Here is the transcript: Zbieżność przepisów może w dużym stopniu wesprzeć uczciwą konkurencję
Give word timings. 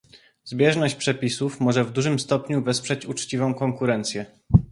Zbieżność 0.43 0.95
przepisów 0.95 1.59
może 1.59 1.83
w 1.83 1.91
dużym 1.91 2.19
stopniu 2.19 2.63
wesprzeć 2.63 3.05
uczciwą 3.05 3.53
konkurencję 3.53 4.25